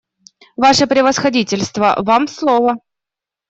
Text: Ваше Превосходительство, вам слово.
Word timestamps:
Ваше 0.57 0.87
Превосходительство, 0.87 1.95
вам 2.07 2.27
слово. 2.27 2.71